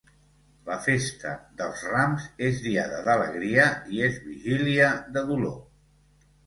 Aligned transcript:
-La 0.69 0.77
festa 0.85 1.33
dels 1.59 1.83
Rams 1.91 2.25
és 2.49 2.63
diada 2.65 3.05
d'alegria 3.09 3.69
i 3.99 4.05
és 4.11 4.21
vigília 4.31 4.93
de 5.17 5.29
dolor. 5.33 5.59